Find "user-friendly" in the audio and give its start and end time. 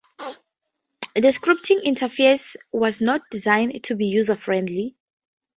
4.07-4.95